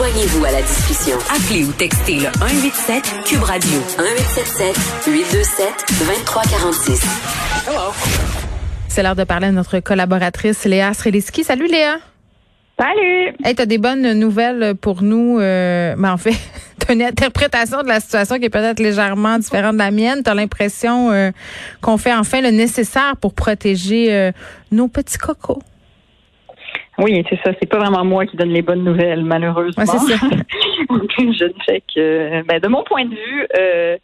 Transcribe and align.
Joignez-vous 0.00 0.44
à 0.46 0.50
la 0.50 0.62
discussion. 0.62 1.18
Appelez 1.28 1.62
ou 1.62 1.72
textez 1.72 2.14
le 2.14 2.32
187 2.32 3.04
Cube 3.26 3.42
Radio 3.42 3.78
1877 3.98 5.04
827 5.06 5.66
2346. 5.98 7.02
C'est 8.88 9.02
l'heure 9.02 9.14
de 9.14 9.24
parler 9.24 9.48
à 9.48 9.52
notre 9.52 9.78
collaboratrice 9.80 10.64
Léa 10.64 10.94
Sreliski. 10.94 11.44
Salut 11.44 11.66
Léa. 11.66 11.98
Salut! 12.78 13.36
Hey, 13.44 13.54
t'as 13.54 13.66
des 13.66 13.76
bonnes 13.76 14.14
nouvelles 14.14 14.74
pour 14.74 15.02
nous. 15.02 15.38
Euh, 15.38 15.94
ben 15.98 16.12
en 16.12 16.16
fait, 16.16 16.32
t'as 16.78 16.94
une 16.94 17.02
interprétation 17.02 17.82
de 17.82 17.88
la 17.88 18.00
situation 18.00 18.38
qui 18.38 18.46
est 18.46 18.48
peut-être 18.48 18.80
légèrement 18.80 19.38
différente 19.38 19.74
de 19.74 19.80
la 19.80 19.90
mienne. 19.90 20.22
T'as 20.22 20.32
l'impression 20.32 21.10
euh, 21.10 21.30
qu'on 21.82 21.98
fait 21.98 22.14
enfin 22.14 22.40
le 22.40 22.52
nécessaire 22.52 23.18
pour 23.20 23.34
protéger 23.34 24.14
euh, 24.14 24.32
nos 24.72 24.88
petits 24.88 25.18
cocos. 25.18 25.60
Oui, 27.00 27.24
c'est 27.28 27.38
ça. 27.44 27.52
C'est 27.60 27.68
pas 27.68 27.78
vraiment 27.78 28.04
moi 28.04 28.26
qui 28.26 28.36
donne 28.36 28.50
les 28.50 28.62
bonnes 28.62 28.84
nouvelles, 28.84 29.24
malheureusement. 29.24 29.82
Ouais, 29.82 29.86
ça. 29.86 30.16
je 31.18 31.44
ne 31.44 31.52
fais 31.66 31.82
que. 31.94 32.42
Ben, 32.44 32.60
de 32.60 32.68
mon 32.68 32.82
point 32.84 33.04
de 33.04 33.14
vue, 33.14 33.46
euh, 33.58 33.96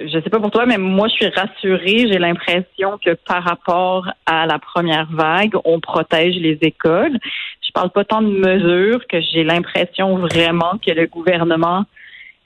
je 0.00 0.20
sais 0.20 0.30
pas 0.30 0.40
pour 0.40 0.50
toi, 0.50 0.66
mais 0.66 0.78
moi, 0.78 1.08
je 1.08 1.14
suis 1.14 1.28
rassurée. 1.28 2.06
J'ai 2.10 2.18
l'impression 2.18 2.98
que 3.04 3.14
par 3.26 3.42
rapport 3.42 4.08
à 4.26 4.46
la 4.46 4.58
première 4.58 5.08
vague, 5.10 5.54
on 5.64 5.80
protège 5.80 6.34
les 6.36 6.58
écoles. 6.62 7.18
Je 7.66 7.72
parle 7.72 7.90
pas 7.90 8.04
tant 8.04 8.20
de 8.22 8.28
mesures 8.28 9.06
que 9.06 9.20
j'ai 9.20 9.44
l'impression 9.44 10.16
vraiment 10.18 10.78
que 10.84 10.90
le 10.92 11.06
gouvernement 11.06 11.84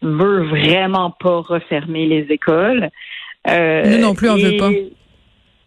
veut 0.02 0.42
vraiment 0.44 1.10
pas 1.10 1.40
refermer 1.40 2.06
les 2.06 2.27
écoles. 2.30 2.90
Euh, 3.48 3.84
Nous 3.86 3.98
non 3.98 4.14
plus, 4.14 4.28
on 4.28 4.36
et- 4.36 4.44
veut 4.44 4.56
pas. 4.58 4.70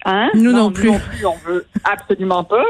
Hein? 0.10 0.30
Nous 0.36 0.54
non 0.54 0.72
plus. 0.72 0.90
on 0.90 1.38
veut 1.46 1.66
absolument 1.84 2.46
pas. 2.46 2.64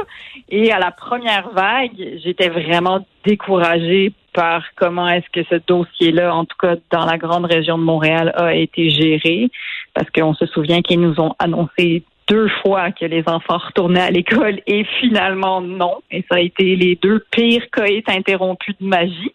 Et 0.50 0.72
à 0.72 0.80
la 0.80 0.90
première 0.90 1.50
vague, 1.50 1.92
j'étais 2.24 2.50
vraiment 2.50 3.06
découragée 3.24 4.12
par 4.34 4.64
comment 4.76 5.08
est-ce 5.08 5.30
que 5.32 5.48
ce 5.48 5.62
dossier-là, 5.68 6.36
en 6.36 6.46
tout 6.46 6.58
cas 6.60 6.76
dans 6.90 7.06
la 7.06 7.20
grande 7.20 7.46
région 7.46 7.78
de 7.78 7.84
Montréal, 7.84 8.34
a 8.36 8.56
été 8.56 8.90
géré. 8.90 9.52
Parce 9.94 10.10
qu'on 10.10 10.34
se 10.34 10.48
souvient 10.48 10.82
qu'ils 10.82 11.00
nous 11.00 11.20
ont 11.20 11.36
annoncé 11.38 12.02
deux 12.28 12.50
fois 12.64 12.92
que 12.92 13.06
les 13.06 13.24
enfants 13.28 13.60
retournaient 13.60 14.02
à 14.02 14.10
l'école 14.10 14.60
et 14.66 14.84
finalement 15.00 15.62
non. 15.62 16.02
Et 16.10 16.26
ça 16.30 16.38
a 16.38 16.40
été 16.40 16.76
les 16.76 16.96
deux 16.96 17.24
pires 17.30 17.70
coïts 17.72 18.04
interrompus 18.08 18.76
de 18.82 18.88
magie. 18.88 19.34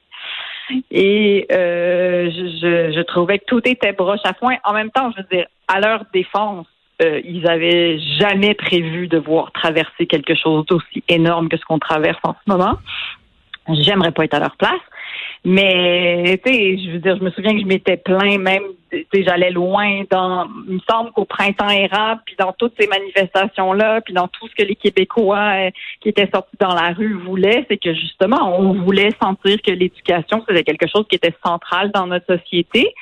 Et 0.91 1.47
euh, 1.53 2.31
je, 2.31 2.47
je, 2.61 2.97
je 2.97 3.01
trouvais 3.03 3.39
que 3.39 3.45
tout 3.47 3.63
était 3.65 3.93
broche 3.93 4.21
à 4.25 4.35
foin. 4.35 4.57
En 4.65 4.73
même 4.73 4.91
temps, 4.91 5.13
je 5.13 5.23
veux 5.23 5.29
dire, 5.31 5.47
à 5.69 5.79
leur 5.79 6.05
défense, 6.13 6.67
euh, 7.01 7.21
ils 7.25 7.49
avaient 7.49 7.99
jamais 8.21 8.55
prévu 8.55 9.09
de 9.09 9.19
voir 9.19 9.51
traverser 9.53 10.07
quelque 10.07 10.35
chose 10.35 10.67
d'aussi 10.67 11.03
énorme 11.09 11.49
que 11.49 11.57
ce 11.57 11.65
qu'on 11.65 11.79
traverse 11.79 12.21
en 12.23 12.35
ce 12.35 12.51
moment. 12.51 12.79
J'aimerais 13.69 14.13
pas 14.13 14.25
être 14.25 14.35
à 14.35 14.41
leur 14.41 14.57
place. 14.57 14.81
Mais, 15.45 16.41
tu 16.45 16.53
sais, 16.53 16.79
je 16.79 16.91
veux 16.93 16.99
dire, 16.99 17.17
je 17.17 17.25
me 17.25 17.31
souviens 17.31 17.53
que 17.53 17.61
je 17.61 17.67
m'étais 17.67 17.97
plaint 17.97 18.39
même, 18.39 18.63
tu 18.93 19.05
sais, 19.13 19.25
j'allais 19.25 19.51
loin 19.51 20.03
dans, 20.09 20.47
il 20.69 20.75
me 20.75 20.81
semble 20.89 21.11
qu'au 21.11 21.25
printemps 21.25 21.69
érable, 21.69 22.23
puis 22.25 22.37
dans 22.39 22.53
toutes 22.53 22.75
ces 22.79 22.87
manifestations-là, 22.87 24.03
puis 24.03 24.15
dans 24.15 24.29
tout 24.29 24.47
ce 24.49 24.55
que 24.55 24.63
les 24.63 24.77
Québécois 24.77 25.67
euh, 25.67 25.71
qui 26.01 26.11
étaient 26.11 26.29
sortis 26.33 26.57
dans 26.61 26.75
la 26.75 26.93
rue 26.93 27.15
voulaient, 27.15 27.67
c'est 27.69 27.79
que 27.79 27.93
justement, 27.93 28.57
on 28.57 28.73
voulait 28.85 29.11
sentir 29.21 29.61
que 29.63 29.73
l'éducation, 29.73 30.45
c'était 30.47 30.63
quelque 30.63 30.87
chose 30.89 31.07
qui 31.09 31.17
était 31.17 31.35
central 31.45 31.91
dans 31.93 32.07
notre 32.07 32.39
société. 32.39 32.95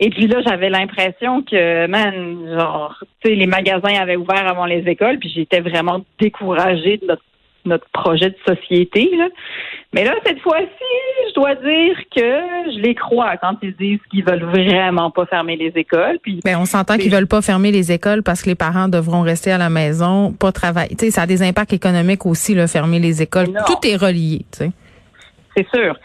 Et 0.00 0.10
puis 0.10 0.28
là, 0.28 0.40
j'avais 0.46 0.70
l'impression 0.70 1.42
que, 1.42 1.86
man, 1.86 2.56
genre, 2.56 3.02
tu 3.22 3.30
sais, 3.30 3.34
les 3.34 3.46
magasins 3.46 3.94
avaient 4.00 4.16
ouvert 4.16 4.46
avant 4.46 4.66
les 4.66 4.82
écoles, 4.86 5.18
puis 5.18 5.30
j'étais 5.34 5.60
vraiment 5.60 6.04
découragée 6.20 6.98
de 6.98 7.06
notre, 7.06 7.22
notre 7.64 7.88
projet 7.90 8.30
de 8.30 8.36
société. 8.46 9.10
Là. 9.16 9.28
Mais 9.92 10.04
là, 10.04 10.14
cette 10.24 10.40
fois-ci, 10.40 11.28
je 11.28 11.34
dois 11.34 11.56
dire 11.56 11.96
que 12.14 12.72
je 12.72 12.78
les 12.80 12.94
crois 12.94 13.36
quand 13.38 13.56
ils 13.62 13.74
disent 13.74 13.98
qu'ils 14.10 14.24
veulent 14.24 14.44
vraiment 14.44 15.10
pas 15.10 15.26
fermer 15.26 15.56
les 15.56 15.72
écoles. 15.74 16.18
Puis 16.22 16.40
Ben, 16.44 16.56
on 16.58 16.64
s'entend 16.64 16.96
qu'ils 16.96 17.10
veulent 17.10 17.26
pas 17.26 17.42
fermer 17.42 17.72
les 17.72 17.90
écoles 17.90 18.22
parce 18.22 18.42
que 18.42 18.50
les 18.50 18.54
parents 18.54 18.88
devront 18.88 19.22
rester 19.22 19.50
à 19.50 19.58
la 19.58 19.68
maison, 19.68 20.32
pas 20.32 20.52
travailler. 20.52 20.94
Tu 20.94 21.06
sais, 21.06 21.10
ça 21.10 21.22
a 21.22 21.26
des 21.26 21.42
impacts 21.42 21.72
économiques 21.72 22.24
aussi, 22.24 22.54
là, 22.54 22.68
fermer 22.68 23.00
les 23.00 23.20
écoles. 23.20 23.48
Non. 23.48 23.62
Tout 23.66 23.84
est 23.84 23.96
relié, 23.96 24.44
tu 24.52 24.58
sais. 24.58 24.70
c'est 25.56 25.66
sûr. 25.74 25.96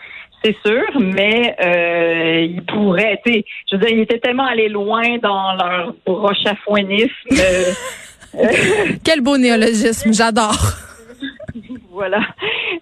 C'est 0.44 0.56
sûr, 0.66 0.84
mais 1.00 1.56
euh, 1.64 2.42
ils 2.42 2.64
pourraient, 2.66 3.20
tu 3.26 3.32
sais, 3.34 3.46
je 3.72 3.76
veux 3.78 3.82
dire, 3.86 3.96
ils 3.96 4.02
étaient 4.02 4.20
tellement 4.20 4.46
allés 4.46 4.68
loin 4.70 5.18
dans 5.22 5.54
leur 5.56 5.94
broche-à-foinisme. 6.06 7.10
euh, 7.32 7.72
euh, 8.40 8.48
Quel 9.06 9.22
beau 9.22 9.38
néologisme, 9.38 10.12
j'adore. 10.14 10.58
Voilà. 11.92 12.22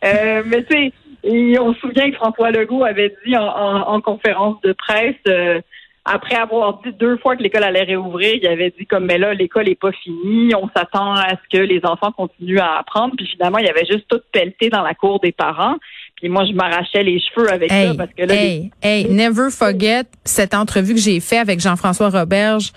Euh, 0.06 0.42
mais 0.46 0.64
tu 0.64 0.74
sais, 0.76 0.94
et 1.24 1.60
on 1.60 1.74
se 1.74 1.80
souvient 1.82 2.10
que 2.10 2.16
François 2.16 2.50
Legault 2.52 2.86
avait 2.86 3.14
dit 3.26 3.36
en, 3.38 3.44
en- 3.46 3.94
en 3.96 4.02
conférence 4.02 4.56
de 4.62 4.72
presse, 4.74 5.16
euh, 5.28 5.60
après 6.06 6.36
avoir 6.36 6.80
dit 6.82 6.94
deux 6.94 7.18
fois 7.18 7.36
que 7.36 7.44
l'école 7.44 7.64
allait 7.66 7.84
réouvrir, 7.84 8.36
il 8.42 8.48
avait 8.48 8.74
dit 8.80 8.86
comme 8.88 9.06
mais 9.06 9.18
là 9.20 9.34
l'école 9.34 9.68
est 9.70 9.76
pas 9.80 9.92
finie, 9.92 10.56
on 10.56 10.70
s'attend 10.76 11.14
à 11.14 11.32
ce 11.32 11.58
que 11.58 11.62
les 11.62 11.82
enfants 11.84 12.12
continuent 12.14 12.58
à 12.60 12.80
apprendre, 12.80 13.14
puis 13.18 13.28
finalement 13.28 13.58
il 13.60 13.66
y 13.66 13.70
avait 13.70 13.86
juste 13.86 14.08
tout 14.08 14.22
pelleté 14.32 14.70
dans 14.70 14.82
la 14.82 14.94
cour 14.96 15.20
des 15.20 15.34
parents. 15.34 15.76
Puis 16.22 16.30
moi 16.30 16.46
je 16.46 16.54
m'arrachais 16.54 17.02
les 17.04 17.20
cheveux 17.20 17.52
avec 17.52 17.72
ça 17.72 17.94
parce 17.98 18.12
que 18.16 18.22
là 18.24 18.34
les- 18.36 18.40
hey, 18.40 18.72
hey, 18.84 19.10
never 19.10 19.50
forget 19.50 20.04
cette 20.24 20.54
entrevue 20.54 20.94
que 20.94 21.00
j'ai 21.00 21.20
faite 21.20 21.40
avec 21.40 21.60
Jean-François 21.60 22.10
Roberge, 22.10 22.72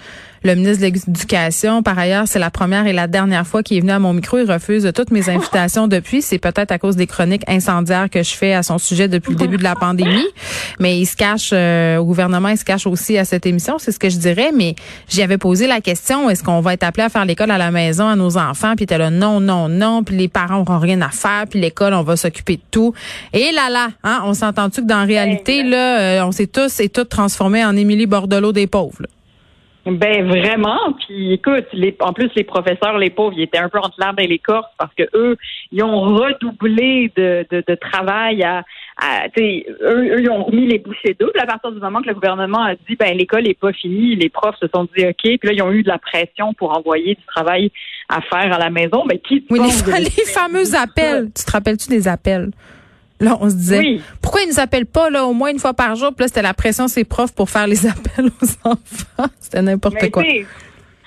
le 0.45 0.55
ministre 0.55 0.87
de 0.87 0.93
l'Éducation. 0.93 1.83
Par 1.83 1.99
ailleurs, 1.99 2.25
c'est 2.27 2.39
la 2.39 2.51
première 2.51 2.87
et 2.87 2.93
la 2.93 3.07
dernière 3.07 3.47
fois 3.47 3.63
qu'il 3.63 3.79
est 3.79 3.81
venu 3.81 3.93
à 3.93 3.99
mon 3.99 4.13
micro. 4.13 4.39
Il 4.39 4.51
refuse 4.51 4.91
toutes 4.95 5.11
mes 5.11 5.31
invitations 5.31 5.89
depuis. 5.89 6.21
C'est 6.21 6.39
peut-être 6.39 6.71
à 6.71 6.79
cause 6.79 6.97
des 6.97 7.07
chroniques 7.07 7.45
incendiaires 7.49 8.11
que 8.11 8.23
je 8.23 8.35
fais 8.35 8.53
à 8.53 8.63
son 8.63 8.77
sujet 8.77 9.09
depuis 9.09 9.31
le 9.31 9.39
début 9.39 9.57
de 9.57 9.63
la 9.63 9.75
pandémie. 9.75 10.27
Mais 10.79 10.99
il 10.99 11.07
se 11.07 11.17
cache 11.17 11.51
euh, 11.55 11.97
au 11.97 12.05
gouvernement, 12.05 12.49
il 12.49 12.59
se 12.59 12.65
cache 12.65 12.87
aussi 12.87 13.17
à 13.17 13.25
cette 13.25 13.47
émission. 13.47 13.79
C'est 13.79 13.91
ce 13.91 13.99
que 13.99 14.11
je 14.11 14.19
dirais. 14.19 14.51
Mais 14.55 14.75
j'y 15.09 15.23
avais 15.23 15.39
posé 15.39 15.67
la 15.67 15.81
question, 15.81 16.29
est-ce 16.29 16.43
qu'on 16.43 16.61
va 16.61 16.75
être 16.75 16.85
appelé 16.85 17.05
à 17.05 17.09
faire 17.09 17.25
l'école 17.25 17.51
à 17.51 17.59
la 17.59 17.71
maison 17.71 18.07
à 18.07 18.15
nos 18.15 18.37
enfants? 18.37 18.75
Puis 18.77 18.85
était 18.85 18.99
là, 18.99 19.09
non, 19.09 19.41
non, 19.41 19.71
non. 19.71 20.05
Puis 20.05 20.15
les 20.17 20.29
parents 20.29 20.59
n'auront 20.59 20.79
rien 20.79 21.01
à 21.01 21.09
faire. 21.09 21.45
Puis 21.49 21.59
l'école, 21.59 21.95
on 21.95 22.03
va 22.03 22.17
s'occuper 22.17 22.57
de 22.57 22.63
tout. 22.71 22.93
Et 23.33 23.51
là, 23.53 23.71
là, 23.71 23.89
hein, 24.03 24.23
on 24.27 24.35
s'entend-tu 24.35 24.83
que 24.83 24.87
dans 24.87 24.99
la 24.99 25.05
réalité, 25.07 25.63
là, 25.63 26.01
euh, 26.01 26.27
on 26.27 26.33
s'est 26.33 26.49
tous 26.49 26.81
et 26.81 26.91
toutes 26.91 27.09
transformés 27.09 27.65
en 27.65 27.75
Émilie 27.77 28.07
Bordelot 28.07 28.53
des 28.53 28.67
pauvres. 28.67 29.01
là? 29.01 29.09
Ben 29.87 30.27
vraiment. 30.27 30.79
Puis 31.07 31.35
écoute, 31.35 31.67
les, 31.73 31.95
en 32.01 32.15
plus 32.15 32.31
les 32.37 32.45
professeurs, 32.45 32.97
les 32.99 33.11
pauvres, 33.11 33.35
ils 33.37 33.43
étaient 33.43 33.59
un 33.59 33.69
peu 33.69 33.79
entre 33.79 33.97
l'arbre 33.99 34.21
et 34.21 34.27
l'écorce 34.27 34.71
parce 34.79 34.95
que 34.95 35.03
eux, 35.15 35.37
ils 35.73 35.83
ont 35.83 36.01
redoublé 36.01 37.13
de, 37.17 37.47
de, 37.51 37.63
de 37.67 37.75
travail 37.75 38.43
à, 38.45 38.65
à 38.97 39.27
eux, 39.39 39.63
eux, 39.83 40.21
ils 40.21 40.31
ont 40.31 40.45
remis 40.45 40.67
les 40.67 40.79
bouchées 40.79 41.15
doubles 41.19 41.39
à 41.39 41.47
partir 41.47 41.71
du 41.71 41.81
moment 41.81 42.01
que 42.01 42.09
le 42.09 42.15
gouvernement 42.15 42.63
a 42.63 42.75
dit 42.75 42.97
ben 42.99 43.15
l'école 43.15 43.47
est 43.47 43.59
pas 43.59 43.73
finie, 43.73 44.17
les 44.17 44.31
profs 44.31 44.59
se 44.59 44.69
sont 44.75 44.89
dit 44.97 45.05
ok, 45.05 45.15
puis 45.23 45.39
là 45.43 45.53
ils 45.53 45.63
ont 45.63 45.73
eu 45.73 45.83
de 45.83 45.89
la 45.89 45.99
pression 45.99 46.55
pour 46.55 46.77
envoyer 46.77 47.15
du 47.15 47.25
travail 47.27 47.71
à 48.09 48.23
faire 48.23 48.53
à 48.55 48.59
la 48.59 48.71
maison. 48.71 49.05
Ben 49.07 49.19
qui 49.19 49.45
Oui, 49.51 49.61
les, 49.61 50.01
les 50.01 50.25
fameux 50.33 50.75
appels. 50.75 51.31
Tu 51.37 51.45
te 51.45 51.53
rappelles-tu 51.53 51.91
des 51.91 52.09
appels? 52.09 52.51
Là, 53.25 53.37
on 53.41 53.49
se 53.51 53.55
disait, 53.57 53.79
Oui. 53.79 54.03
pourquoi 54.23 54.43
ils 54.43 54.49
nous 54.49 54.61
appellent 54.61 54.87
pas 54.87 55.11
là 55.11 55.25
au 55.25 55.33
moins 55.33 55.51
une 55.51 55.59
fois 55.59 55.75
par 55.75 55.97
jour? 55.97 56.11
Puis 56.15 56.23
là, 56.25 56.29
c'était 56.29 56.43
la 56.43 56.55
pression 56.55 56.87
ses 56.89 57.05
profs 57.05 57.35
pour 57.35 57.51
faire 57.51 57.67
les 57.67 57.87
appels 57.89 58.27
aux 58.27 58.69
enfants. 58.69 59.31
C'était 59.41 59.63
n'importe 59.63 60.11
quoi. 60.11 60.23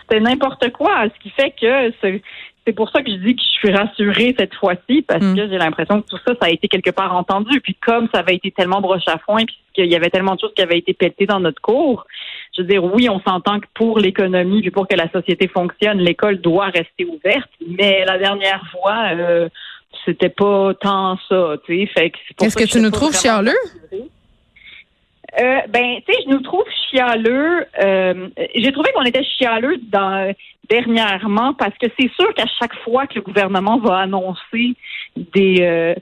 C'était 0.02 0.20
n'importe 0.22 0.72
quoi, 0.72 1.04
ce 1.14 1.22
qui 1.22 1.30
fait 1.32 1.54
que 1.60 2.22
c'est 2.66 2.74
pour 2.74 2.90
ça 2.90 3.02
que 3.02 3.10
je 3.10 3.16
dis 3.18 3.34
que 3.36 3.42
je 3.42 3.48
suis 3.60 3.72
rassurée 3.74 4.36
cette 4.38 4.54
fois-ci 4.56 5.02
parce 5.02 5.24
Mm. 5.24 5.36
que 5.38 5.48
j'ai 5.48 5.58
l'impression 5.58 6.02
que 6.02 6.08
tout 6.10 6.18
ça, 6.28 6.34
ça 6.42 6.48
a 6.48 6.50
été 6.50 6.68
quelque 6.68 6.90
part 6.92 7.16
entendu. 7.16 7.62
Puis 7.62 7.76
comme 7.76 8.10
ça 8.14 8.20
avait 8.20 8.36
été 8.36 8.52
tellement 8.52 8.82
broche 8.82 9.08
à 9.08 9.18
foin, 9.20 9.46
puis 9.46 9.56
qu'il 9.74 9.86
y 9.86 9.96
avait 9.96 10.10
tellement 10.10 10.36
de 10.36 10.40
choses 10.42 10.54
qui 10.54 10.62
avaient 10.62 10.78
été 10.78 10.94
pelletées 10.94 11.26
dans 11.28 11.40
notre 11.40 11.62
cours, 11.62 12.06
je 12.58 12.62
veux 12.64 12.68
dire, 12.68 12.84
oui, 12.84 13.08
on 13.10 13.22
s'entend 13.22 13.62
que 13.62 13.68
pour 13.74 14.00
l'économie, 14.00 14.62
puis 14.62 14.72
pour 14.72 14.86
que 14.88 14.96
la 14.96 15.10
société 15.12 15.48
fonctionne, 15.48 16.00
l'école 16.00 16.42
doit 16.42 16.66
rester 16.66 17.06
ouverte. 17.06 17.50
Mais 17.66 18.04
la 18.06 18.18
dernière 18.18 18.62
fois, 18.72 19.12
euh, 19.14 19.48
c'était 20.06 20.30
pas 20.30 20.74
tant 20.80 21.18
ça, 21.30 21.56
tu 21.66 21.80
sais. 21.80 21.86
Fait 21.88 22.10
que 22.10 22.18
c'est 22.28 22.38
pour 22.38 22.48
Est-ce 22.48 22.58
ça 22.58 22.66
que 22.66 22.70
tu 22.70 22.82
nous 22.82 22.92
trouves 22.92 23.16
chialeux? 23.16 23.58
Euh, 25.40 25.60
ben, 25.70 26.02
tu 26.08 26.14
sais, 26.14 26.20
je 26.26 26.30
nous 26.30 26.42
trouve 26.42 26.66
chialeux. 26.90 27.66
Euh, 27.84 28.30
J'ai 28.56 28.72
trouvé 28.72 28.92
qu'on 28.94 29.04
était 29.04 29.24
chialeux 29.24 29.78
dans, 29.92 30.34
dernièrement 30.70 31.54
parce 31.54 31.78
que 31.78 31.88
c'est 32.00 32.12
sûr 32.14 32.34
qu'à 32.34 32.46
chaque 32.60 32.76
fois 32.84 33.08
que 33.08 33.16
le 33.16 33.22
gouvernement 33.22 33.78
va 33.80 33.98
annoncer 34.00 34.76
des 35.16 35.58
euh, 35.62 35.94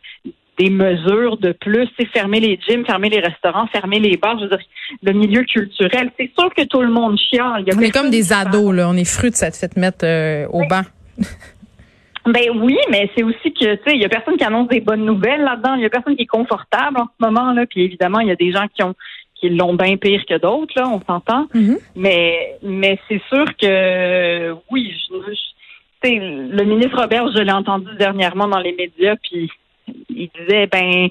des 0.57 0.69
mesures 0.69 1.38
de 1.38 1.51
plus, 1.51 1.88
c'est 2.00 2.07
fermer 2.07 2.39
les 2.39 2.57
gyms, 2.68 2.86
fermer 2.86 3.09
les 3.09 3.19
restaurants, 3.19 3.68
fermer 3.68 4.00
les 4.00 4.15
bars, 4.15 4.38
je 4.39 4.44
veux 4.44 4.50
dire, 4.50 4.65
le 5.03 5.12
milieu 5.12 5.44
culturel. 5.44 6.12
C'est 6.18 6.31
sûr 6.38 6.53
que 6.53 6.63
tout 6.63 6.81
le 6.81 6.89
monde 6.89 7.18
chiale. 7.18 7.65
on 7.75 7.81
est 7.81 7.91
comme 7.91 8.09
des 8.09 8.31
ados, 8.31 8.74
là. 8.74 8.89
On 8.89 8.95
est 8.95 9.09
fruits 9.09 9.31
de 9.31 9.36
cette 9.36 9.56
fête 9.56 9.75
mettre 9.75 10.06
euh, 10.06 10.48
au 10.50 10.65
banc. 10.65 10.83
Ben 12.25 12.50
oui, 12.56 12.77
mais 12.89 13.10
c'est 13.16 13.24
aussi 13.24 13.54
que 13.54 13.75
tu 13.75 13.81
sais, 13.86 13.95
il 13.95 14.01
y 14.01 14.06
a 14.06 14.10
personne 14.10 14.36
qui 14.38 14.44
annonce 14.44 14.68
des 14.68 14.80
bonnes 14.81 15.06
nouvelles 15.06 15.42
là-dedans. 15.44 15.75
Il 15.75 15.81
y 15.81 15.86
a 15.86 15.89
personne 15.89 16.16
qui 16.16 16.24
est 16.24 16.27
confortable 16.27 16.98
en 17.00 17.06
ce 17.06 17.25
moment 17.25 17.51
là. 17.54 17.66
Puis 17.68 17.81
évidemment, 17.83 18.19
il 18.19 18.27
y 18.30 18.31
a 18.31 18.36
des 18.36 18.51
gens 18.51 18.66
qui 18.74 18.81
ont 18.83 18.95
qui 19.36 19.50
l'ont 19.50 19.75
bien 19.75 19.98
pire 19.98 20.25
que 20.25 20.38
d'autres 20.38 20.74
là, 20.75 20.88
on 20.88 21.01
s'entend. 21.06 21.45
Mm-hmm. 21.54 21.77
Mais 21.95 22.57
mais 22.63 22.98
c'est 23.07 23.22
sûr 23.30 23.45
que 23.62 24.54
oui, 24.72 24.92
je, 25.10 25.16
je- 25.27 25.31
tu 26.01 26.10
sais, 26.10 26.19
le 26.19 26.63
ministre 26.63 27.00
Robert, 27.00 27.31
je 27.31 27.42
l'ai 27.42 27.51
entendu 27.51 27.88
dernièrement 27.98 28.48
dans 28.48 28.60
les 28.60 28.74
médias, 28.74 29.16
puis 29.22 29.50
il 30.10 30.30
disait 30.39 30.68
ben 30.68 31.10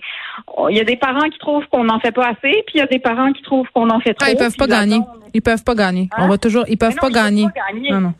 il 0.70 0.76
y 0.76 0.80
a 0.80 0.84
des 0.84 0.96
parents 0.96 1.28
qui 1.28 1.38
trouvent 1.38 1.66
qu'on 1.70 1.84
n'en 1.84 2.00
fait 2.00 2.12
pas 2.12 2.26
assez, 2.28 2.62
puis 2.66 2.74
il 2.74 2.78
y 2.78 2.82
a 2.82 2.86
des 2.86 2.98
parents 2.98 3.32
qui 3.32 3.42
trouvent 3.42 3.68
qu'on 3.72 3.88
en 3.90 4.00
fait 4.00 4.14
trop. 4.14 4.26
Ah, 4.28 4.32
ils 4.32 4.36
peuvent 4.38 4.56
pas 4.56 4.66
gagner. 4.66 4.98
Ils 5.32 5.42
peuvent 5.42 5.62
pas 5.64 5.74
gagner. 5.74 6.08
Hein? 6.12 6.24
On 6.24 6.28
va 6.28 6.38
toujours. 6.38 6.64
Ils 6.68 6.76
peuvent 6.78 6.90
non, 6.90 6.96
pas 6.96 7.08
ils 7.08 7.12
peuvent 7.12 7.22
gagner. 7.22 7.44
pas 7.44 7.72
gagner. 7.72 7.90
Non, 7.90 8.00
non. 8.00 8.14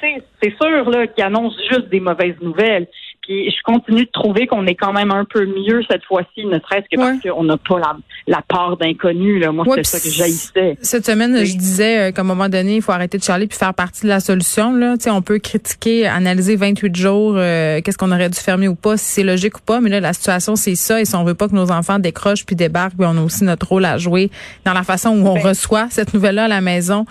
C'est 0.00 0.56
sûr 0.60 0.90
là 0.90 1.06
qu'ils 1.06 1.24
annoncent 1.24 1.60
juste 1.70 1.88
des 1.88 2.00
mauvaises 2.00 2.40
nouvelles. 2.40 2.86
Puis 3.30 3.48
je 3.48 3.62
continue 3.62 4.06
de 4.06 4.10
trouver 4.12 4.48
qu'on 4.48 4.66
est 4.66 4.74
quand 4.74 4.92
même 4.92 5.12
un 5.12 5.24
peu 5.24 5.46
mieux 5.46 5.82
cette 5.88 6.02
fois-ci, 6.04 6.44
ne 6.46 6.58
serait-ce 6.58 6.88
que 6.90 6.96
parce 7.00 7.22
Ouais. 7.24 7.30
qu'on 7.30 7.44
n'a 7.44 7.56
pas 7.56 7.78
la, 7.78 7.96
la 8.26 8.42
part 8.42 8.76
d'inconnu. 8.76 9.38
Là. 9.38 9.52
Moi, 9.52 9.64
Ouais, 9.68 9.76
c'est 9.84 9.98
ça 9.98 10.00
que 10.00 10.12
j'haïssais. 10.12 10.76
Cette 10.82 11.06
semaine, 11.06 11.32
Oui. 11.34 11.46
je 11.46 11.56
disais 11.56 12.08
euh, 12.08 12.10
qu'à 12.10 12.22
un 12.22 12.24
moment 12.24 12.48
donné, 12.48 12.74
il 12.76 12.82
faut 12.82 12.90
arrêter 12.90 13.18
de 13.18 13.22
charler 13.22 13.46
puis 13.46 13.56
faire 13.56 13.72
partie 13.72 14.02
de 14.02 14.08
la 14.08 14.18
solution. 14.18 14.72
Là. 14.74 14.96
Tu 14.96 15.04
sais, 15.04 15.10
on 15.10 15.22
peut 15.22 15.38
critiquer, 15.38 16.08
analyser 16.08 16.56
28 16.56 16.96
jours, 16.96 17.34
euh, 17.36 17.80
qu'est-ce 17.82 17.96
qu'on 17.98 18.10
aurait 18.10 18.30
dû 18.30 18.38
fermer 18.40 18.66
ou 18.66 18.74
pas, 18.74 18.96
si 18.96 19.04
c'est 19.04 19.22
logique 19.22 19.58
ou 19.58 19.62
pas. 19.62 19.80
Mais 19.80 19.90
là, 19.90 20.00
la 20.00 20.12
situation, 20.12 20.56
c'est 20.56 20.74
ça. 20.74 21.00
Et 21.00 21.04
si 21.04 21.14
on 21.14 21.22
veut 21.22 21.34
pas 21.34 21.46
que 21.48 21.54
nos 21.54 21.70
enfants 21.70 22.00
décrochent 22.00 22.44
puis 22.44 22.56
débarquent, 22.56 22.96
puis 22.98 23.06
on 23.08 23.16
a 23.16 23.22
aussi 23.22 23.44
notre 23.44 23.68
rôle 23.68 23.84
à 23.84 23.96
jouer 23.96 24.28
dans 24.64 24.72
la 24.72 24.82
façon 24.82 25.10
où 25.10 25.28
on 25.28 25.34
Ben. 25.34 25.46
reçoit 25.46 25.86
cette 25.90 26.14
nouvelle-là 26.14 26.46
à 26.46 26.48
la 26.48 26.60
maison 26.60 27.04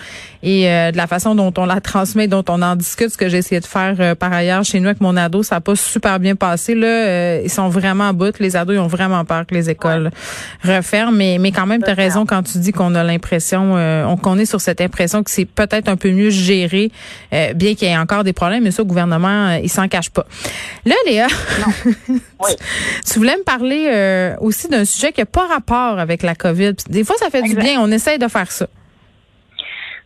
et 0.43 0.69
euh, 0.69 0.91
de 0.91 0.97
la 0.97 1.07
façon 1.07 1.33
dont 1.33 1.53
on 1.57 1.65
la 1.65 1.79
transmet, 1.79 2.27
dont 2.27 2.43
on 2.49 2.61
en 2.61 2.75
discute. 2.75 3.09
Ce 3.09 3.17
que 3.17 3.29
j'ai 3.29 3.37
essayé 3.37 3.61
de 3.61 3.65
faire 3.65 3.95
euh, 4.01 4.15
par 4.15 4.33
ailleurs 4.33 4.65
chez 4.65 4.81
nous 4.81 4.87
avec 4.87 4.99
mon 4.99 5.15
ado, 5.15 5.43
ça 5.43 5.55
n'a 5.55 5.61
pas 5.61 5.75
super 5.77 6.08
bien 6.17 6.35
passé. 6.35 6.73
Là, 6.73 6.87
Euh, 6.87 7.41
ils 7.43 7.49
sont 7.51 7.69
vraiment 7.69 8.05
en 8.05 8.13
bout. 8.13 8.39
Les 8.39 8.55
ados, 8.55 8.75
ils 8.75 8.79
ont 8.79 8.87
vraiment 8.87 9.23
peur 9.25 9.45
que 9.45 9.53
les 9.53 9.69
écoles 9.69 10.09
referment. 10.63 11.11
Mais, 11.11 11.37
mais 11.39 11.51
quand 11.51 11.65
même, 11.67 11.83
tu 11.83 11.89
as 11.89 11.93
raison 11.93 12.25
quand 12.25 12.41
tu 12.43 12.57
dis 12.57 12.71
qu'on 12.71 12.95
a 12.95 13.03
l'impression, 13.03 13.73
euh, 13.75 14.05
on- 14.05 14.17
qu'on 14.17 14.37
est 14.39 14.45
sur 14.45 14.61
cette 14.61 14.81
impression 14.81 15.21
que 15.23 15.29
c'est 15.29 15.45
peut-être 15.45 15.87
un 15.89 15.97
peu 15.97 16.09
mieux 16.11 16.29
géré, 16.29 16.91
euh, 17.33 17.53
bien 17.53 17.75
qu'il 17.75 17.87
y 17.87 17.91
ait 17.91 17.97
encore 17.97 18.23
des 18.23 18.33
problèmes. 18.33 18.63
Mais 18.63 18.71
ça, 18.71 18.81
le 18.81 18.87
gouvernement, 18.87 19.49
euh, 19.49 19.59
il 19.61 19.69
s'en 19.69 19.87
cache 19.87 20.09
pas. 20.09 20.25
Là, 20.85 20.95
Léa, 21.05 21.27
Oui. 22.07 22.51
tu 23.11 23.19
voulais 23.19 23.35
me 23.37 23.43
parler 23.43 23.89
euh, 23.91 24.35
aussi 24.39 24.67
d'un 24.69 24.85
sujet 24.85 25.11
qui 25.11 25.19
n'a 25.21 25.25
pas 25.25 25.47
rapport 25.47 25.99
avec 25.99 26.23
la 26.23 26.35
COVID. 26.35 26.73
Des 26.89 27.03
fois, 27.03 27.15
ça 27.19 27.29
fait 27.29 27.39
Exact. 27.39 27.55
du 27.59 27.61
bien. 27.65 27.81
On 27.81 27.91
essaye 27.91 28.17
de 28.17 28.27
faire 28.27 28.51
ça. 28.51 28.67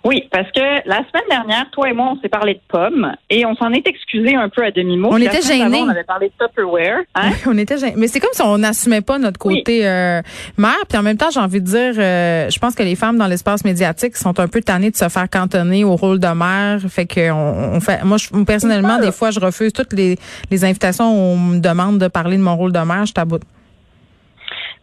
Oui, 0.04 0.28
parce 0.32 0.52
que 0.52 0.88
la 0.88 0.98
semaine 0.98 1.24
dernière, 1.30 1.70
toi 1.72 1.90
et 1.90 1.94
moi, 1.94 2.14
on 2.14 2.22
s'est 2.22 2.30
parlé 2.30 2.56
de 2.56 2.60
pommes 2.68 3.14
et 3.30 3.46
on 3.46 3.56
s'en 3.56 3.72
est 3.72 3.88
excusé 3.88 4.36
un 4.36 4.50
peu 4.50 4.64
à 4.64 4.72
demi-mot. 4.72 5.10
On 5.12 5.18
était 5.18 5.42
gênés. 5.42 5.82
On 5.82 5.88
avait 5.88 6.04
parlé 6.04 6.28
de 6.28 6.46
Tupperware. 6.46 7.04
Hein? 7.16 7.32
on 7.48 7.58
était 7.58 7.78
gênés. 7.78 7.94
mais 7.96 8.08
c'est 8.08 8.20
comme 8.20 8.34
si 8.34 8.42
on 8.42 8.58
n'assumait 8.58 9.02
pas 9.02 9.18
notre 9.18 9.40
côté 9.40 9.88
euh, 9.88 10.22
mère 10.58 10.74
puis 10.88 10.98
en 10.98 11.04
même 11.04 11.18
temps 11.18 11.30
j'ai 11.32 11.40
envie 11.40 11.62
de 11.62 11.66
dire 11.66 11.94
euh, 11.98 12.50
je 12.50 12.60
pense 12.60 12.76
que 12.76 12.84
les 12.84 12.96
femmes 12.96 13.18
dans 13.18 13.28
l'espace 13.28 13.64
médiatique 13.64 14.18
sont 14.18 14.40
un 14.40 14.48
peu 14.48 14.62
tannées 14.62 14.92
de 14.92 14.96
se 14.96 15.08
faire 15.10 15.30
cantonner 15.30 15.84
au 15.84 15.96
rôle 15.96 16.20
de 16.20 16.28
mère 16.28 16.80
fait 16.90 17.06
que 17.06 17.32
on, 17.32 17.76
on 17.76 17.80
fait 17.80 18.04
moi 18.04 18.18
je, 18.18 18.44
personnellement 18.44 19.00
des 19.00 19.12
fois 19.12 19.32
je 19.32 19.40
refuse 19.40 19.74
toutes 19.74 19.94
les, 19.94 20.18
les 20.52 20.66
invitations 20.66 21.12
où 21.12 21.34
on 21.34 21.38
me 21.38 21.60
demande 21.60 21.98
de 21.98 22.08
parler 22.08 22.38
de 22.38 22.44
mon 22.44 22.56
rôle 22.56 22.72
de 22.72 22.80
mère 22.80 23.06
je 23.06 23.14
taboute 23.14 23.44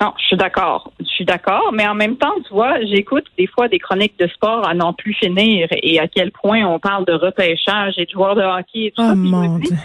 Non, 0.00 0.12
je 0.18 0.24
suis 0.24 0.36
d'accord. 0.36 0.90
Je 1.00 1.04
suis 1.06 1.24
d'accord, 1.26 1.70
mais 1.72 1.86
en 1.86 1.94
même 1.94 2.16
temps, 2.16 2.32
tu 2.46 2.54
vois, 2.54 2.80
j'écoute 2.86 3.24
des 3.36 3.46
fois 3.46 3.68
des 3.68 3.78
chroniques 3.78 4.18
de 4.18 4.26
sport 4.28 4.66
à 4.66 4.72
n'en 4.74 4.92
plus 4.94 5.12
finir 5.14 5.68
et 5.70 5.98
à 6.00 6.08
quel 6.08 6.30
point 6.32 6.64
on 6.64 6.78
parle 6.78 7.04
de 7.04 7.12
repêchage 7.12 7.94
et 7.98 8.06
de 8.06 8.10
joueurs 8.10 8.34
de 8.34 8.42
hockey 8.42 8.86
et 8.86 8.92
tout 8.96 9.02
oh 9.02 9.08
ça. 9.08 9.14
Mon 9.14 9.58
dis, 9.58 9.68
dieu 9.68 9.76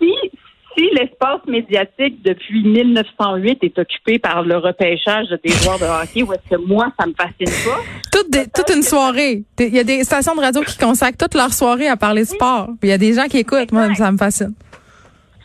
si, 0.00 0.12
si 0.76 0.88
l'espace 0.94 1.40
médiatique 1.46 2.22
depuis 2.24 2.62
1908 2.64 3.58
est 3.62 3.78
occupé 3.78 4.18
par 4.18 4.42
le 4.42 4.56
repêchage 4.56 5.26
des 5.44 5.50
joueurs 5.52 5.78
de 5.78 5.84
hockey, 5.84 6.22
où 6.22 6.32
est-ce 6.32 6.56
que 6.56 6.60
moi, 6.66 6.90
ça 6.98 7.06
me 7.06 7.12
fascine 7.12 7.46
pas? 7.70 7.80
toute, 8.10 8.30
des- 8.30 8.46
toute 8.48 8.70
une 8.74 8.82
soirée 8.82 9.42
il 9.60 9.74
y 9.74 9.78
a 9.78 9.84
des 9.84 10.04
stations 10.04 10.34
de 10.34 10.40
radio 10.40 10.62
qui 10.62 10.78
consacrent 10.78 11.18
toute 11.18 11.34
leur 11.34 11.52
soirée 11.52 11.88
à 11.88 11.96
parler 11.96 12.22
de 12.22 12.28
sport 12.28 12.68
puis 12.80 12.88
il 12.88 12.90
y 12.90 12.92
a 12.92 12.98
des 12.98 13.12
gens 13.12 13.26
qui 13.26 13.38
écoutent 13.38 13.72
moi 13.72 13.92
ça 13.94 14.10
me 14.12 14.16
fascine 14.16 14.54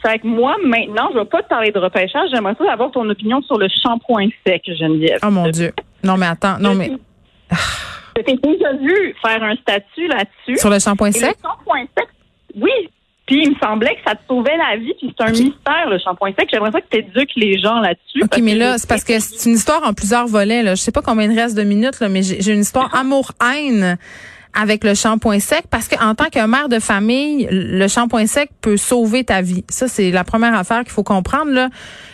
C'est 0.04 0.19
que 0.19 0.28
moi, 0.28 0.56
maintenant, 0.63 1.10
je 1.13 1.19
vais 1.19 1.25
pas 1.25 1.44
te 1.44 1.50
parler 1.50 1.72
de 1.72 1.80
repêchage. 1.80 2.30
J'aimerais 2.34 2.56
ça 2.57 2.72
avoir 2.72 2.90
ton 2.92 3.07
opinion 3.10 3.42
sur 3.42 3.57
le 3.57 3.68
shampoing 3.68 4.30
sec, 4.46 4.63
Geneviève. 4.66 5.19
oh 5.25 5.30
mon 5.30 5.50
dieu 5.50 5.74
non 6.01 6.16
mais 6.16 6.28
attends 6.28 6.57
non 6.60 6.75
mais 6.75 6.92
Je 8.16 8.22
t'ai 8.22 8.38
déjà 8.38 8.72
vu 8.74 9.16
faire 9.22 9.44
un 9.44 9.56
statut 9.57 10.07
là-dessus. 10.07 10.57
sur 10.57 10.69
le 10.69 10.80
shampoing 10.80 11.12
sec 11.12 11.36
Le 11.44 11.50
shampoing 11.50 11.86
sec, 11.98 12.07
oui. 12.56 12.90
Puis 13.28 13.44
il 13.44 13.51
me 13.51 13.56
semblait 13.62 13.94
que 13.96 14.01
ça 14.07 14.16
te 14.16 14.22
sauvait 14.28 14.57
la 14.57 14.78
vie, 14.78 14.94
puis 14.98 15.13
c'est 15.16 15.24
un 15.24 15.31
mystère, 15.31 15.88
le 15.90 16.00
shampoing 16.00 16.31
sec. 16.40 16.50
J'aimerais 16.51 16.72
ça 16.72 16.81
que 16.81 16.88
tu 16.90 16.98
éduques 16.98 17.36
les 17.36 17.60
gens 17.60 17.80
là-dessus. 17.80 18.24
OK, 18.24 18.40
mais 18.42 18.56
là, 18.56 18.78
c'est 18.80 18.90
parce 18.90 19.04
que 19.04 19.19
c'est 19.19 19.50
une 19.50 19.56
histoire 19.56 19.86
en 19.88 19.94
plusieurs 19.94 20.25
volets. 20.25 20.63
Là. 20.63 20.74
Je 20.75 20.81
sais 20.81 20.92
pas 20.92 21.01
combien 21.04 21.30
il 21.30 21.40
reste 21.40 21.56
de 21.56 21.62
minutes, 21.63 22.00
là, 22.00 22.10
mais 22.10 22.24
j'ai 22.24 22.42
j'ai 22.42 22.54
une 22.54 22.62
histoire 22.62 22.90
amour-haine 22.96 23.98
avec 24.54 24.84
le 24.84 24.94
shampoing 24.96 25.40
sec 25.40 25.66
parce 25.69 25.88
que 25.88 25.96
en 26.04 26.16
tant 26.16 26.30
que 26.30 26.46
mère 26.46 26.69
de 26.69 26.80
famille, 26.80 27.48
le 27.51 27.88
shampoing 27.88 28.25
sec 28.28 28.50
peut 28.62 28.78
sauver 28.78 29.24
ta 29.24 29.42
vie. 29.42 29.63
Ça, 29.69 29.88
c'est 29.88 30.12
la 30.12 30.24
première 30.24 30.56
affaire 30.56 30.80
qu'il 30.84 30.92
faut 30.92 31.04
comprendre. 31.04 31.51
Là. 31.51 31.69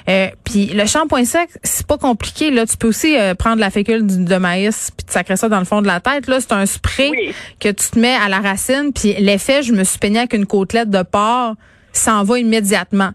Euh, 0.09 0.27
puis 0.43 0.67
le 0.67 0.85
shampoing 0.85 1.25
sec, 1.25 1.49
c'est 1.63 1.87
pas 1.87 1.97
compliqué. 1.97 2.51
Là, 2.51 2.65
tu 2.65 2.77
peux 2.77 2.87
aussi 2.89 3.17
euh, 3.17 3.33
prendre 3.35 3.59
la 3.59 3.69
fécule 3.69 4.05
de 4.25 4.35
maïs 4.37 4.91
puis 4.95 5.05
te 5.05 5.11
sacrer 5.13 5.37
ça 5.37 5.49
dans 5.49 5.59
le 5.59 5.65
fond 5.65 5.81
de 5.81 5.87
la 5.87 5.99
tête. 5.99 6.27
Là, 6.27 6.39
c'est 6.39 6.51
un 6.51 6.65
spray 6.65 7.09
Oui. 7.11 7.33
que 7.59 7.69
tu 7.69 7.89
te 7.91 7.99
mets 7.99 8.15
à 8.15 8.29
la 8.29 8.39
racine. 8.39 8.91
Puis 8.93 9.13
l'effet, 9.17 9.63
je 9.63 9.73
me 9.73 9.83
suis 9.83 9.97
peignée 9.99 10.19
avec 10.19 10.33
une 10.33 10.45
côtelette 10.45 10.89
de 10.89 11.03
porc, 11.03 11.55
s'en 11.93 12.23
va 12.23 12.37
immédiatement. 12.39 13.11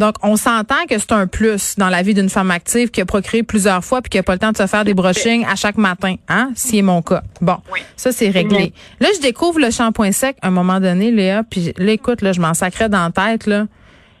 Donc, 0.00 0.14
on 0.22 0.36
s'entend 0.36 0.86
que 0.88 0.98
c'est 0.98 1.12
un 1.12 1.26
plus 1.26 1.74
dans 1.76 1.90
la 1.90 2.00
vie 2.00 2.14
d'une 2.14 2.30
femme 2.30 2.50
active 2.50 2.90
qui 2.90 3.02
a 3.02 3.04
procréé 3.04 3.42
plusieurs 3.42 3.84
fois 3.84 4.00
puis 4.00 4.08
qui 4.08 4.16
a 4.16 4.22
pas 4.22 4.32
le 4.32 4.38
temps 4.38 4.50
de 4.50 4.56
se 4.56 4.66
faire 4.66 4.82
des 4.82 4.94
brushings 4.94 5.44
à 5.46 5.56
chaque 5.56 5.76
matin, 5.76 6.14
hein, 6.28 6.50
si 6.54 6.78
est 6.78 6.82
mon 6.82 7.02
cas. 7.02 7.22
Bon, 7.42 7.58
Oui. 7.70 7.80
ça 7.96 8.10
c'est 8.10 8.30
réglé. 8.30 8.72
Là, 8.98 9.08
je 9.14 9.20
découvre 9.20 9.60
le 9.60 9.70
shampoing 9.70 10.12
sec 10.12 10.38
à 10.40 10.48
un 10.48 10.50
moment 10.50 10.80
donné, 10.80 11.10
Léa, 11.10 11.42
puis 11.42 11.74
là, 11.76 11.92
écoute, 11.92 12.22
là, 12.22 12.32
je 12.32 12.40
m'en 12.40 12.54
sacrais 12.54 12.88
dans 12.88 13.04
la 13.04 13.10
tête, 13.10 13.46
là. 13.46 13.66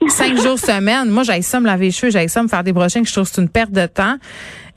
Cinq 0.08 0.36
jours 0.42 0.58
semaine. 0.58 1.08
Moi, 1.08 1.22
j'aille 1.22 1.42
ça 1.42 1.60
me 1.60 1.66
laver 1.66 1.86
les 1.86 1.92
cheveux, 1.92 2.12
j'aille 2.12 2.28
ça 2.28 2.42
me 2.42 2.48
faire 2.48 2.62
des 2.62 2.74
brushings, 2.74 3.06
je 3.06 3.12
trouve 3.12 3.24
que 3.26 3.34
c'est 3.34 3.40
une 3.40 3.48
perte 3.48 3.72
de 3.72 3.86
temps. 3.86 4.16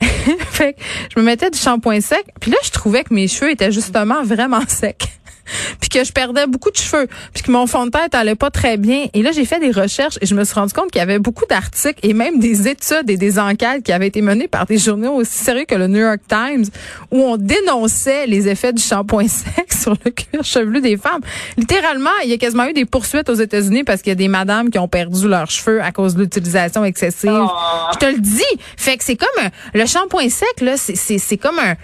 fait 0.00 0.72
que 0.72 0.80
je 1.14 1.20
me 1.20 1.24
mettais 1.26 1.50
du 1.50 1.58
shampoing 1.58 2.00
sec, 2.00 2.24
puis 2.40 2.50
là, 2.50 2.56
je 2.64 2.70
trouvais 2.70 3.04
que 3.04 3.12
mes 3.12 3.28
cheveux 3.28 3.50
étaient 3.50 3.72
justement 3.72 4.22
vraiment 4.22 4.62
secs. 4.68 5.04
puis 5.80 5.88
que 5.88 6.04
je 6.04 6.12
perdais 6.12 6.46
beaucoup 6.46 6.70
de 6.70 6.76
cheveux, 6.76 7.06
puis 7.32 7.42
que 7.42 7.50
mon 7.50 7.66
fond 7.66 7.86
de 7.86 7.90
tête 7.90 8.14
allait 8.14 8.34
pas 8.34 8.50
très 8.50 8.76
bien. 8.76 9.06
Et 9.14 9.22
là, 9.22 9.32
j'ai 9.32 9.44
fait 9.44 9.60
des 9.60 9.70
recherches 9.70 10.18
et 10.20 10.26
je 10.26 10.34
me 10.34 10.44
suis 10.44 10.54
rendu 10.54 10.72
compte 10.72 10.90
qu'il 10.90 10.98
y 10.98 11.02
avait 11.02 11.18
beaucoup 11.18 11.46
d'articles 11.46 11.98
et 12.02 12.12
même 12.14 12.38
des 12.38 12.68
études 12.68 13.08
et 13.08 13.16
des 13.16 13.38
enquêtes 13.38 13.82
qui 13.82 13.92
avaient 13.92 14.06
été 14.08 14.22
menées 14.22 14.48
par 14.48 14.66
des 14.66 14.78
journaux 14.78 15.14
aussi 15.14 15.38
sérieux 15.38 15.64
que 15.66 15.74
le 15.74 15.86
New 15.86 16.00
York 16.00 16.20
Times 16.28 16.64
où 17.10 17.20
on 17.22 17.36
dénonçait 17.36 18.26
les 18.26 18.48
effets 18.48 18.72
du 18.72 18.82
shampoing 18.82 19.28
sec 19.28 19.72
sur 19.72 19.96
le 20.04 20.10
cuir 20.10 20.44
chevelu 20.44 20.80
des 20.80 20.96
femmes. 20.96 21.20
Littéralement, 21.56 22.10
il 22.24 22.30
y 22.30 22.32
a 22.32 22.38
quasiment 22.38 22.66
eu 22.66 22.72
des 22.72 22.84
poursuites 22.84 23.28
aux 23.28 23.34
États-Unis 23.34 23.84
parce 23.84 24.02
qu'il 24.02 24.10
y 24.10 24.12
a 24.12 24.16
des 24.16 24.28
madames 24.28 24.70
qui 24.70 24.78
ont 24.78 24.88
perdu 24.88 25.28
leurs 25.28 25.50
cheveux 25.50 25.82
à 25.82 25.92
cause 25.92 26.14
de 26.14 26.22
l'utilisation 26.22 26.84
excessive. 26.84 27.30
Oh. 27.32 27.50
Je 27.94 27.98
te 27.98 28.06
le 28.06 28.18
dis. 28.18 28.42
Fait 28.76 28.96
que 28.96 29.04
c'est 29.04 29.16
comme 29.16 29.28
un- 29.44 29.50
le 29.78 29.86
shampoing 29.86 30.28
sec 30.28 30.60
là, 30.60 30.76
c'est 30.76 30.96
c'est 30.96 31.18
c'est 31.18 31.36
comme 31.36 31.58
un 31.58 31.74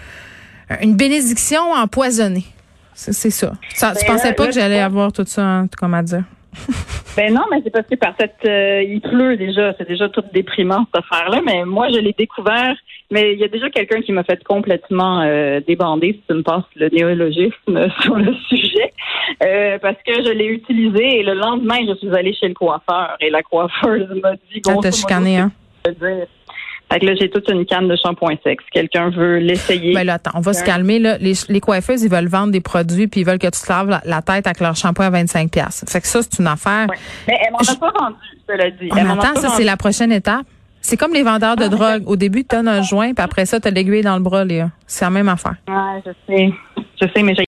une 0.82 0.94
bénédiction 0.94 1.72
empoisonnée. 1.72 2.44
C'est 3.12 3.30
ça. 3.30 3.52
ça 3.74 3.92
tu 3.94 4.04
Ben 4.06 4.12
pensais 4.12 4.28
là- 4.28 4.34
pas 4.34 4.42
là, 4.44 4.48
que 4.50 4.54
j'allais 4.54 4.80
avoir 4.80 5.12
tout 5.12 5.24
ça, 5.26 5.42
hein, 5.42 5.66
comment 5.78 6.02
dire? 6.02 6.24
Ben 7.16 7.34
non, 7.34 7.42
mais 7.50 7.58
c'est 7.64 7.70
parce 7.70 7.86
que 7.88 7.96
par 7.96 8.14
cette, 8.18 8.36
euh, 8.44 8.82
il 8.84 9.00
pleut 9.00 9.36
déjà, 9.36 9.74
c'est 9.76 9.88
déjà 9.88 10.08
tout 10.08 10.22
déprimant 10.32 10.86
cette 10.86 11.04
affaire-là. 11.04 11.40
Mais 11.44 11.64
moi, 11.64 11.88
je 11.90 11.98
l'ai 11.98 12.14
découvert. 12.16 12.76
Mais 13.10 13.32
il 13.32 13.40
y 13.40 13.44
a 13.44 13.48
déjà 13.48 13.68
quelqu'un 13.68 14.00
qui 14.00 14.12
m'a 14.12 14.22
fait 14.22 14.42
complètement 14.44 15.20
euh, 15.22 15.58
débander, 15.66 16.12
si 16.12 16.22
tu 16.28 16.34
me 16.34 16.42
passes 16.42 16.62
le 16.76 16.88
néologisme 16.90 17.88
sur 18.02 18.14
le 18.14 18.32
sujet, 18.48 18.92
euh, 19.42 19.78
parce 19.82 19.96
que 20.06 20.12
je 20.22 20.30
l'ai 20.30 20.46
utilisé 20.46 21.18
et 21.18 21.22
le 21.24 21.34
lendemain, 21.34 21.78
je 21.88 21.94
suis 21.96 22.14
allée 22.14 22.32
chez 22.32 22.46
le 22.46 22.54
coiffeur 22.54 23.16
et 23.20 23.28
la 23.30 23.42
coiffeuse 23.42 24.08
m'a 24.22 24.34
dit. 24.34 24.60
Ça 24.64 24.72
grosso 24.72 24.82
t'a 24.82 24.92
chicané, 24.92 25.38
hein? 25.38 25.50
Fait 26.92 26.98
que 27.00 27.06
là, 27.06 27.14
j'ai 27.14 27.30
toute 27.30 27.48
une 27.48 27.64
canne 27.66 27.86
de 27.88 27.96
shampoing 27.96 28.34
sec. 28.44 28.60
Si 28.62 28.70
quelqu'un 28.72 29.10
veut 29.10 29.38
l'essayer. 29.38 29.94
Ben 29.94 30.04
là, 30.04 30.14
attends, 30.14 30.32
on 30.34 30.40
va 30.40 30.52
se 30.52 30.64
calmer. 30.64 30.98
Là. 30.98 31.18
Les, 31.18 31.34
les 31.48 31.60
coiffeuses, 31.60 32.02
ils 32.02 32.10
veulent 32.10 32.26
vendre 32.28 32.52
des 32.52 32.60
produits 32.60 33.06
puis 33.06 33.20
ils 33.20 33.24
veulent 33.26 33.38
que 33.38 33.46
tu 33.46 33.60
te 33.62 33.68
laves 33.72 33.88
la, 33.88 34.00
la 34.04 34.22
tête 34.22 34.46
avec 34.46 34.60
leur 34.60 34.74
shampoing 34.74 35.06
à 35.06 35.10
25 35.10 35.50
pièces. 35.50 35.84
Fait 35.88 36.00
que 36.00 36.06
ça, 36.06 36.20
c'est 36.22 36.38
une 36.40 36.48
affaire. 36.48 36.86
Ouais. 36.88 36.96
Mais 37.28 37.38
elle 37.46 37.52
m'en 37.52 37.58
Je- 37.62 37.70
a 37.70 37.74
pas 37.76 37.92
vendu, 37.98 38.16
cela 38.48 38.70
dit. 38.70 38.88
On 38.90 38.96
Elle 38.96 39.06
m'en 39.06 39.14
a 39.20 39.26
attend, 39.28 39.40
ça, 39.40 39.48
c'est 39.56 39.64
la 39.64 39.76
prochaine 39.76 40.10
étape. 40.12 40.44
C'est 40.82 40.96
comme 40.96 41.12
les 41.12 41.22
vendeurs 41.22 41.56
de 41.56 41.68
drogue. 41.68 42.02
Au 42.06 42.16
début, 42.16 42.42
tu 42.44 42.56
as 42.56 42.60
un 42.60 42.82
joint, 42.82 43.12
puis 43.12 43.22
après 43.22 43.44
ça, 43.44 43.60
tu 43.60 43.68
as 43.68 43.70
l'aiguille 43.70 44.00
dans 44.02 44.16
le 44.16 44.22
bras, 44.22 44.44
Léa. 44.46 44.70
C'est 44.86 45.04
la 45.04 45.10
même 45.10 45.28
affaire. 45.28 45.56
Ouais, 45.68 46.02
je 46.06 46.10
sais. 46.26 46.50
Je 47.00 47.06
sais, 47.14 47.22
mais 47.22 47.34
j'ai 47.34 47.38